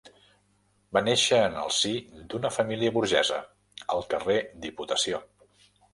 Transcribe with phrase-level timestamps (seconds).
[0.97, 1.91] Va néixer en el si
[2.31, 3.37] d'una família burgesa,
[3.97, 5.21] al carrer Diputació.